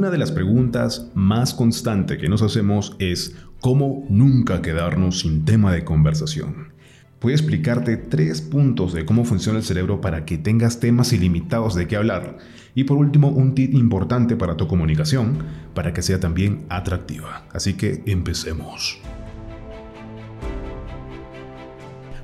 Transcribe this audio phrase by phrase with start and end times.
[0.00, 5.74] Una de las preguntas más constantes que nos hacemos es cómo nunca quedarnos sin tema
[5.74, 6.72] de conversación.
[7.20, 11.74] Voy a explicarte tres puntos de cómo funciona el cerebro para que tengas temas ilimitados
[11.74, 12.38] de qué hablar.
[12.74, 15.36] Y por último, un tip importante para tu comunicación,
[15.74, 17.44] para que sea también atractiva.
[17.52, 19.02] Así que empecemos.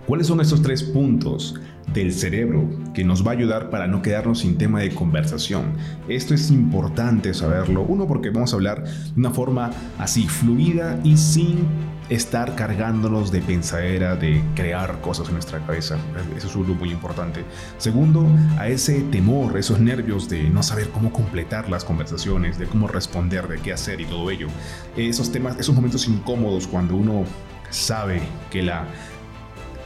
[0.07, 1.57] ¿Cuáles son estos tres puntos
[2.01, 5.73] del cerebro que nos va a ayudar para no quedarnos sin tema de conversación?
[6.09, 7.83] Esto es importante saberlo.
[7.83, 11.67] Uno, porque vamos a hablar de una forma así fluida y sin
[12.09, 15.97] estar cargándonos de pensadera, de crear cosas en nuestra cabeza.
[16.37, 17.45] Eso es algo muy importante.
[17.79, 22.87] Segundo, a ese temor, esos nervios de no saber cómo completar las conversaciones, de cómo
[22.87, 24.49] responder, de qué hacer y todo ello.
[24.97, 27.25] Esos temas, esos momentos incómodos cuando uno
[27.71, 28.87] sabe que la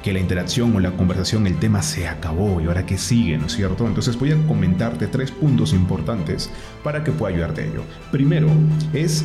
[0.02, 3.46] que la interacción o la conversación, el tema se acabó y ahora que sigue, ¿no
[3.46, 3.86] es cierto?
[3.86, 6.50] Entonces voy a comentarte tres puntos importantes
[6.82, 7.82] para que pueda ayudarte a ello.
[8.10, 8.48] Primero
[8.92, 9.24] es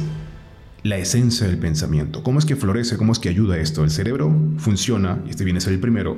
[0.83, 2.23] la esencia del pensamiento.
[2.23, 2.97] ¿Cómo es que florece?
[2.97, 3.83] ¿Cómo es que ayuda esto?
[3.83, 6.17] El cerebro funciona, y este viene a ser el primero,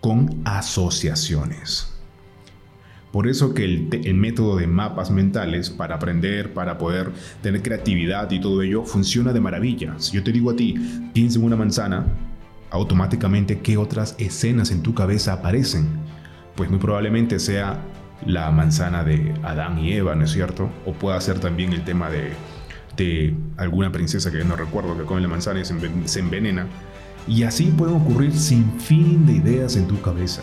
[0.00, 1.88] con asociaciones.
[3.12, 8.30] Por eso que el, el, método de mapas mentales para aprender, para poder tener creatividad
[8.30, 9.94] y todo ello funciona de maravilla.
[9.98, 10.74] Si yo te digo a ti,
[11.12, 12.06] piensa en una manzana,
[12.72, 15.88] automáticamente qué otras escenas en tu cabeza aparecen.
[16.56, 17.78] Pues muy probablemente sea
[18.26, 20.70] la manzana de Adán y Eva, ¿no es cierto?
[20.86, 22.32] O pueda ser también el tema de,
[22.96, 26.66] de alguna princesa que no recuerdo que come la manzana y se envenena.
[27.28, 30.42] Y así pueden ocurrir sin fin de ideas en tu cabeza.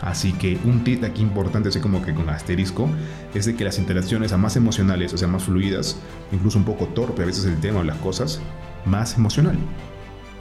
[0.00, 2.88] Así que un tip aquí importante, así como que con asterisco,
[3.34, 5.96] es de que las interacciones a más emocionales, o sea, más fluidas,
[6.30, 8.40] incluso un poco torpe a veces el tema o las cosas,
[8.84, 9.58] más emocional.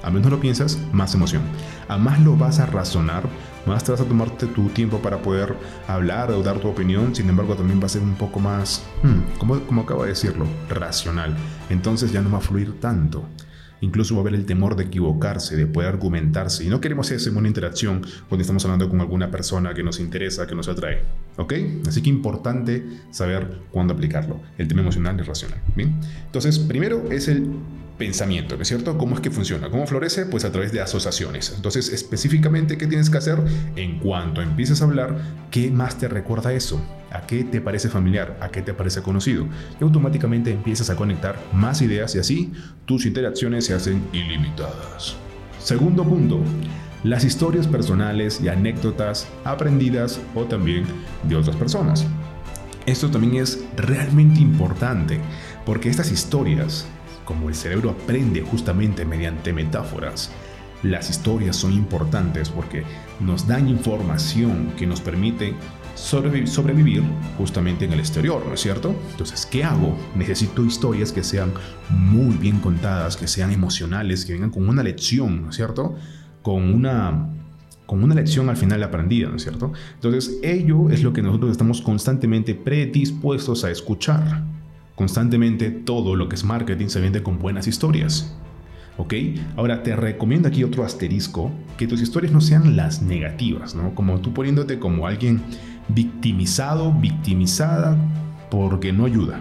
[0.04, 1.42] A menos lo piensas, más emoción.
[1.88, 3.24] A más lo vas a razonar,
[3.66, 5.56] más te vas a tomarte tu tiempo para poder
[5.88, 7.16] hablar o dar tu opinión.
[7.16, 10.46] Sin embargo, también va a ser un poco más, hmm, como, como acabo de decirlo,
[10.70, 11.36] racional.
[11.70, 13.26] Entonces ya no va a fluir tanto.
[13.82, 16.64] Incluso va a haber el temor de equivocarse, de poder argumentarse.
[16.64, 20.00] Y no queremos eso en una interacción cuando estamos hablando con alguna persona que nos
[20.00, 21.04] interesa, que nos atrae.
[21.38, 21.54] ¿Ok?
[21.88, 24.40] Así que importante saber cuándo aplicarlo.
[24.58, 25.62] El tema emocional y racional.
[25.76, 26.00] Bien.
[26.26, 27.52] Entonces, primero es el
[27.98, 28.98] pensamiento, ¿no es cierto?
[28.98, 29.70] ¿Cómo es que funciona?
[29.70, 30.26] ¿Cómo florece?
[30.26, 31.54] Pues a través de asociaciones.
[31.56, 33.40] Entonces, específicamente, ¿qué tienes que hacer?
[33.76, 35.18] En cuanto empieces a hablar,
[35.50, 36.80] ¿qué más te recuerda eso?
[37.12, 38.38] ¿A qué te parece familiar?
[38.42, 39.48] ¿A qué te parece conocido?
[39.80, 42.54] Y automáticamente empiezas a conectar más ideas y así
[42.86, 45.16] tus interacciones se hacen ilimitadas.
[45.60, 46.42] Segundo punto,
[47.04, 50.86] las historias personales y anécdotas aprendidas o también
[51.24, 52.06] de otras personas.
[52.86, 55.20] Esto también es realmente importante
[55.66, 56.86] porque estas historias
[57.28, 60.32] como el cerebro aprende justamente mediante metáforas,
[60.82, 62.84] las historias son importantes porque
[63.20, 65.54] nos dan información que nos permite
[65.96, 67.04] sobrevivir
[67.38, 68.96] justamente en el exterior, ¿no es cierto?
[69.12, 69.98] Entonces, ¿qué hago?
[70.16, 71.52] Necesito historias que sean
[71.90, 75.96] muy bien contadas, que sean emocionales, que vengan con una lección, ¿no es cierto?
[76.42, 77.34] Con una
[77.88, 79.72] con una lección al final aprendida, ¿no es cierto?
[79.96, 84.44] Entonces, ello es lo que nosotros estamos constantemente predispuestos a escuchar.
[84.98, 88.36] Constantemente todo lo que es marketing se vende con buenas historias.
[88.98, 89.14] ¿Ok?
[89.56, 93.94] Ahora te recomiendo aquí otro asterisco, que tus historias no sean las negativas, ¿no?
[93.94, 95.44] Como tú poniéndote como alguien
[95.88, 97.96] victimizado, victimizada,
[98.50, 99.40] porque no ayuda.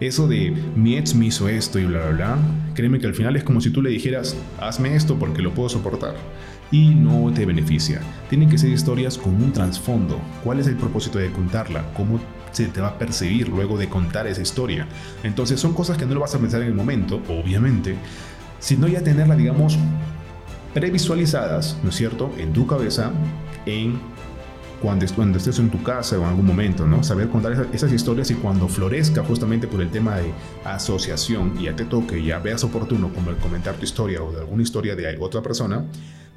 [0.00, 2.38] Eso de mi ex me hizo esto y bla, bla, bla,
[2.74, 5.70] créeme que al final es como si tú le dijeras, hazme esto porque lo puedo
[5.70, 6.14] soportar.
[6.70, 8.02] Y no te beneficia.
[8.28, 10.20] Tienen que ser historias con un trasfondo.
[10.44, 11.90] ¿Cuál es el propósito de contarla?
[11.94, 12.20] ¿Cómo
[12.52, 14.86] se te va a percibir luego de contar esa historia.
[15.22, 17.96] Entonces son cosas que no lo vas a pensar en el momento, obviamente,
[18.58, 19.78] sino ya tenerla, digamos,
[20.74, 23.12] previsualizadas, ¿no es cierto?, en tu cabeza,
[23.66, 23.98] en
[24.80, 25.04] cuando,
[25.36, 27.02] estés en tu casa o en algún momento, ¿no?
[27.02, 30.32] Saber contar esas, esas, historias y cuando florezca justamente por el tema de
[30.64, 34.38] asociación y ya te toque, ya veas oportuno como el comentar tu historia o de
[34.38, 35.84] alguna historia de otra persona,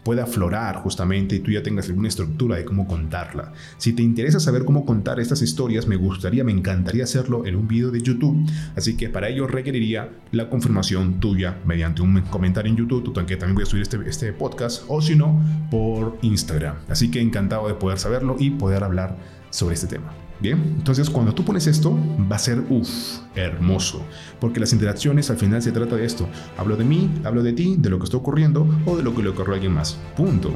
[0.04, 3.54] pueda aflorar justamente y tú ya tengas alguna estructura de cómo contarla.
[3.78, 7.68] Si te interesa saber cómo contar estas historias, me gustaría, me encantaría hacerlo en un
[7.68, 12.78] video de YouTube, así que para ello requeriría la confirmación tuya mediante un comentario en
[12.78, 16.78] YouTube, que también voy a subir este, este podcast, o si no, por Instagram.
[16.90, 19.18] Así que encantado de poder saberlo y poder hablar
[19.50, 20.12] sobre este tema.
[20.42, 21.96] Bien, entonces cuando tú pones esto,
[22.30, 24.04] va a ser, uff, hermoso,
[24.40, 26.28] porque las interacciones al final se trata de esto.
[26.58, 29.22] Hablo de mí, hablo de ti, de lo que está ocurriendo o de lo que
[29.22, 30.00] le ocurrió a alguien más.
[30.18, 30.52] Punto.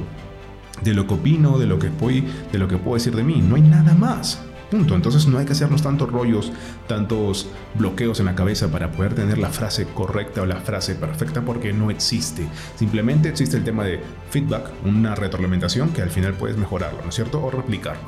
[0.82, 3.40] De lo que opino, de lo que, voy, de lo que puedo decir de mí.
[3.40, 4.40] No hay nada más.
[4.72, 4.96] Punto.
[4.96, 6.50] Entonces no hay que hacernos tantos rollos,
[6.88, 11.42] tantos bloqueos en la cabeza para poder tener la frase correcta o la frase perfecta
[11.42, 12.48] porque no existe.
[12.74, 14.00] Simplemente existe el tema de
[14.30, 17.40] feedback, una retroalimentación que al final puedes mejorarlo, ¿no es cierto?
[17.40, 18.02] O replicarlo.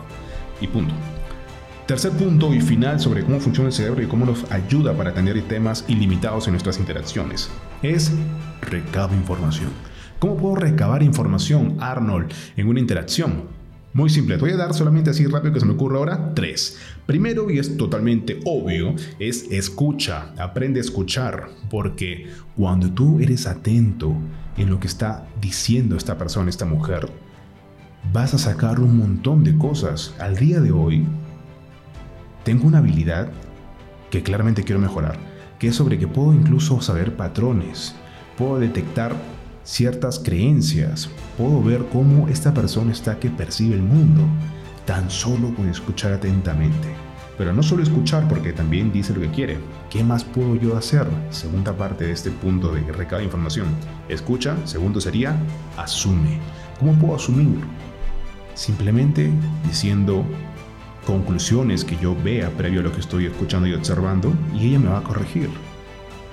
[0.60, 0.92] Y punto.
[1.88, 5.40] Tercer punto y final sobre cómo funciona el cerebro y cómo nos ayuda para tener
[5.48, 7.48] temas ilimitados en nuestras interacciones
[7.82, 8.12] es
[8.60, 9.70] recabo información.
[10.18, 13.44] ¿Cómo puedo recabar información, Arnold, en una interacción?
[13.94, 16.78] Muy simple, te voy a dar solamente así rápido que se me ocurre ahora tres.
[17.06, 24.12] Primero, y es totalmente obvio, es escucha, aprende a escuchar, porque cuando tú eres atento
[24.58, 27.08] en lo que está diciendo esta persona, esta mujer,
[28.12, 30.14] vas a sacar un montón de cosas.
[30.18, 31.06] Al día de hoy,
[32.48, 33.28] tengo una habilidad
[34.10, 35.18] que claramente quiero mejorar,
[35.58, 37.94] que es sobre que puedo incluso saber patrones,
[38.38, 39.14] puedo detectar
[39.64, 44.22] ciertas creencias, puedo ver cómo esta persona está que percibe el mundo,
[44.86, 46.88] tan solo con escuchar atentamente.
[47.36, 49.58] Pero no solo escuchar porque también dice lo que quiere.
[49.90, 51.06] ¿Qué más puedo yo hacer?
[51.28, 53.66] Segunda parte de este punto de recado de información.
[54.08, 54.56] Escucha.
[54.64, 55.38] Segundo sería
[55.76, 56.38] asume.
[56.78, 57.58] ¿Cómo puedo asumir?
[58.54, 59.30] Simplemente
[59.66, 60.24] diciendo
[61.08, 64.88] conclusiones que yo vea previo a lo que estoy escuchando y observando y ella me
[64.88, 65.48] va a corregir.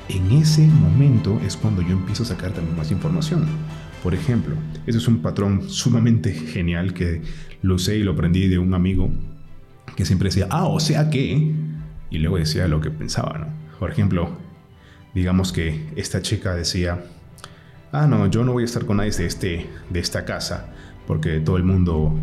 [0.10, 3.46] En ese momento es cuando yo empiezo a sacar también más información.
[4.04, 4.54] Por ejemplo,
[4.86, 7.22] ese es un patrón sumamente genial que
[7.62, 9.10] lo sé y lo aprendí de un amigo
[9.96, 11.54] que siempre decía, ah, o sea que,
[12.10, 13.48] y luego decía lo que pensaba, ¿no?
[13.80, 14.30] Por ejemplo,
[15.14, 17.02] digamos que esta chica decía,
[17.94, 20.68] ah, no, yo no voy a estar con nadie de, este, de esta casa
[21.08, 22.14] porque todo el mundo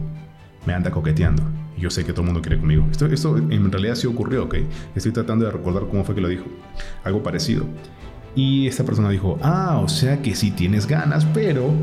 [0.67, 2.87] me anda coqueteando yo sé que todo el mundo quiere conmigo.
[2.93, 4.55] Esto, esto en realidad sí ocurrió, ¿ok?
[4.95, 6.45] Estoy tratando de recordar cómo fue que lo dijo.
[7.03, 7.67] Algo parecido.
[8.37, 11.75] Y esta persona dijo, ah, o sea que sí tienes ganas, pero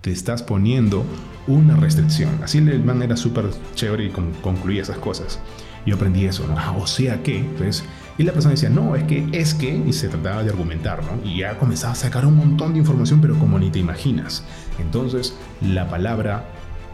[0.00, 1.04] te estás poniendo
[1.46, 2.40] una restricción.
[2.42, 3.46] Así el man era súper
[3.76, 4.10] chévere y
[4.42, 5.38] concluía esas cosas.
[5.86, 6.58] Yo aprendí eso, ¿no?
[6.58, 7.84] Ah, o sea que, entonces,
[8.18, 11.24] y la persona decía, no, es que, es que, y se trataba de argumentar, ¿no?
[11.24, 14.44] Y ya comenzaba a sacar un montón de información, pero como ni te imaginas.
[14.80, 16.44] Entonces, la palabra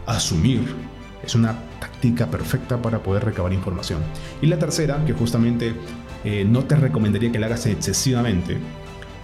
[0.05, 0.61] asumir
[1.23, 3.99] es una táctica perfecta para poder recabar información.
[4.41, 5.73] Y la tercera, que justamente
[6.23, 8.57] eh, no te recomendaría que la hagas excesivamente,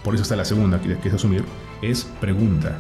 [0.03, 1.43] por eso está la segunda, que, es asumir,
[1.81, 2.79] es pregunta.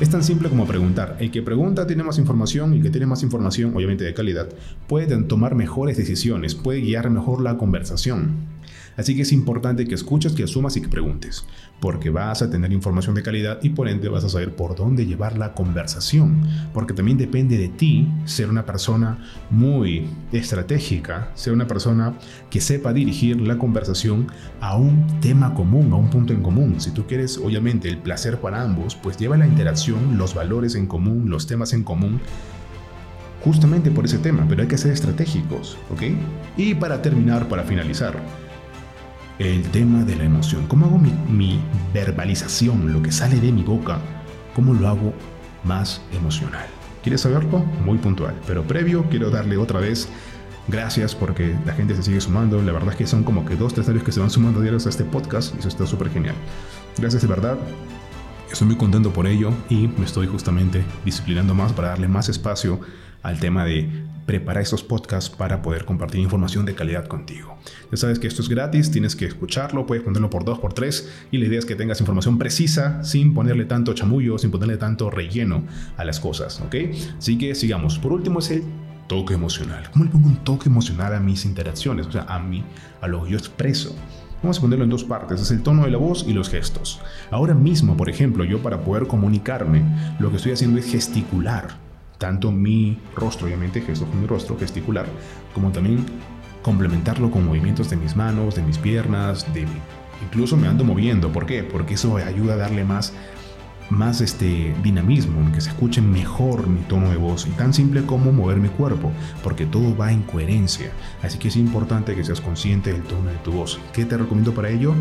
[0.00, 1.16] Es tan simple como preguntar.
[1.20, 4.48] El que pregunta tiene más información y el que tiene más información, obviamente de calidad,
[4.88, 8.51] puede tomar mejores decisiones, puede guiar mejor la conversación.
[8.96, 11.44] Así que es importante que escuches, que asumas y que preguntes,
[11.80, 15.06] porque vas a tener información de calidad y por ende vas a saber por dónde
[15.06, 16.42] llevar la conversación,
[16.74, 19.18] porque también depende de ti ser una persona
[19.50, 22.14] muy estratégica, ser una persona
[22.50, 24.26] que sepa dirigir la conversación
[24.60, 26.80] a un tema común, a un punto en común.
[26.80, 30.86] Si tú quieres, obviamente, el placer para ambos, pues lleva la interacción, los valores en
[30.86, 32.20] común, los temas en común
[33.44, 36.02] justamente por ese tema, pero hay que ser estratégicos, ¿ok?
[36.56, 38.14] Y para terminar, para finalizar,
[39.42, 40.66] el tema de la emoción.
[40.68, 41.60] ¿Cómo hago mi,
[41.92, 43.98] verbalización, lo que sale de mi boca?
[44.54, 45.12] ¿Cómo lo hago
[45.64, 46.66] más emocional?
[47.02, 47.58] ¿Quieres saberlo?
[47.84, 48.36] Muy puntual.
[48.46, 50.08] Pero previo, quiero darle otra vez
[50.68, 52.62] gracias porque la gente se sigue sumando.
[52.62, 54.86] La verdad es que son como que dos, tres años que se van sumando diarios
[54.86, 56.36] a este podcast y eso está súper genial.
[56.98, 57.58] Gracias de verdad.
[58.52, 62.80] Estoy muy contento por ello y me estoy justamente disciplinando más para darle más espacio
[63.22, 63.90] al tema de
[64.26, 67.56] preparar estos podcasts para poder compartir información de calidad contigo.
[67.90, 71.10] Ya sabes que esto es gratis, tienes que escucharlo, puedes ponerlo por dos, por tres,
[71.30, 75.10] y la idea es que tengas información precisa sin ponerle tanto chamullo, sin ponerle tanto
[75.10, 75.64] relleno
[75.96, 76.74] a las cosas, ¿ok?
[77.18, 77.98] Así que sigamos.
[77.98, 78.64] Por último es el
[79.08, 79.90] toque emocional.
[79.92, 82.06] ¿Cómo le pongo un toque emocional a mis interacciones?
[82.06, 82.64] O sea, a mí,
[83.00, 83.94] a lo que yo expreso.
[84.42, 87.00] Vamos a ponerlo en dos partes, es el tono de la voz y los gestos.
[87.30, 89.84] Ahora mismo, por ejemplo, yo para poder comunicarme,
[90.18, 91.91] lo que estoy haciendo es gesticular
[92.22, 95.06] tanto mi rostro, obviamente gesto con mi rostro, gesticular,
[95.52, 96.06] como también
[96.62, 99.66] complementarlo con movimientos de mis manos, de mis piernas, de
[100.22, 101.32] incluso me ando moviendo.
[101.32, 101.64] ¿Por qué?
[101.64, 103.12] Porque eso ayuda a darle más
[103.90, 108.32] más este dinamismo, que se escuche mejor mi tono de voz y tan simple como
[108.32, 109.10] mover mi cuerpo,
[109.42, 110.92] porque todo va en coherencia.
[111.22, 113.80] Así que es importante que seas consciente del tono de tu voz.
[113.92, 114.94] ¿Qué te recomiendo para ello?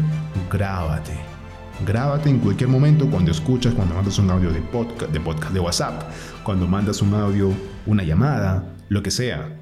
[0.51, 1.40] Grábate
[1.85, 6.03] Grábate en cualquier momento cuando escuchas, cuando mandas un audio de podcast, de WhatsApp,
[6.43, 7.51] cuando mandas un audio,
[7.88, 9.57] una llamada, lo que sea.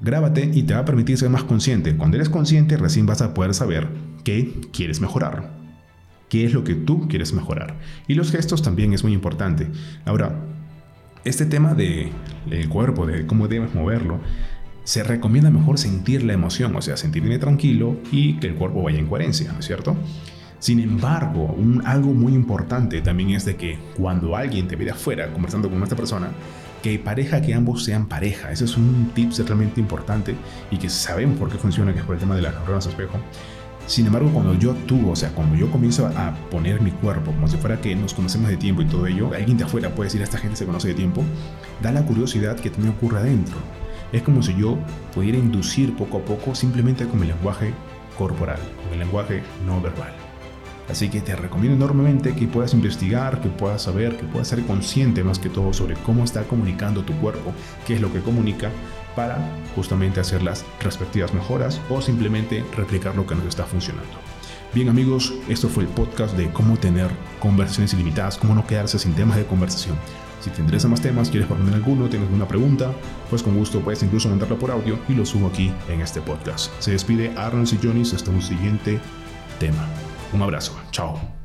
[0.00, 1.96] Grábate y te va a permitir ser más consciente.
[1.96, 3.88] Cuando eres consciente, recién vas a poder saber
[4.22, 5.52] qué quieres mejorar.
[6.28, 7.76] ¿Qué es lo que tú quieres mejorar?
[8.06, 9.68] Y los gestos también es muy importante.
[10.04, 10.46] Ahora,
[11.24, 12.12] este tema del
[12.48, 14.20] de cuerpo, de cómo debes moverlo,
[14.84, 18.98] se recomienda mejor sentir la emoción, o sea, sentirme tranquilo y que el cuerpo vaya
[18.98, 19.96] en coherencia, ¿no es cierto?
[20.62, 25.32] Sin embargo, algo muy importante también es de que cuando alguien te ve de afuera
[25.32, 26.28] conversando con esta persona,
[26.84, 28.52] que pareja que ambos sean pareja.
[28.52, 30.36] Ese es un tip realmente importante
[30.70, 33.18] y que sabemos por qué funciona, que es por el tema de las neuronas espejo.
[33.88, 37.48] Sin embargo, cuando yo actúo, o sea, cuando yo comienzo a poner mi cuerpo como
[37.48, 40.22] si fuera que nos conocemos de tiempo y todo ello, alguien de afuera puede decir,
[40.22, 41.24] esta gente se conoce de tiempo,
[41.82, 43.56] da la curiosidad que también ocurre adentro.
[44.12, 44.78] Es como si yo
[45.12, 47.74] pudiera inducir poco a poco simplemente con mi lenguaje
[48.16, 50.21] corporal, con el lenguaje no verbal.
[50.92, 55.24] Así que te recomiendo enormemente que puedas investigar, que puedas saber, que puedas ser consciente
[55.24, 57.54] más que todo sobre cómo está comunicando tu cuerpo,
[57.86, 58.70] qué es lo que comunica,
[59.16, 59.38] para
[59.74, 64.12] justamente hacer las respectivas mejoras o simplemente replicar lo que nos está funcionando.
[64.74, 69.14] Bien amigos, esto fue el podcast de cómo tener conversaciones ilimitadas, cómo no quedarse sin
[69.14, 69.96] temas de conversación.
[70.40, 72.92] Si te interesan más temas, quieres ponerme alguno, tienes alguna pregunta,
[73.30, 76.70] pues con gusto puedes incluso mandarlo por audio y lo subo aquí en este podcast.
[76.80, 79.00] Se despide Arnold y Johnny hasta un siguiente
[79.58, 79.88] tema.
[80.32, 80.72] Un abrazo.
[80.90, 81.41] Chao.